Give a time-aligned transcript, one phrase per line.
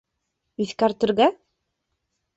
[0.65, 1.31] —Иҫкәртергә?